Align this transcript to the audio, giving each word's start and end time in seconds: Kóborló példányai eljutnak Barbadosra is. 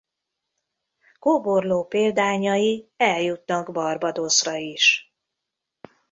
Kóborló 1.19 1.87
példányai 1.87 2.91
eljutnak 2.97 3.71
Barbadosra 3.71 4.55
is. 4.55 5.13